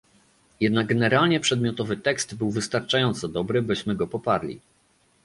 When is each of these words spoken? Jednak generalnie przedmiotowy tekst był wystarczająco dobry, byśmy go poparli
Jednak 0.59 0.87
generalnie 0.87 1.39
przedmiotowy 1.39 1.97
tekst 1.97 2.35
był 2.35 2.51
wystarczająco 2.51 3.27
dobry, 3.27 3.61
byśmy 3.61 3.95
go 3.95 4.07
poparli 4.07 4.59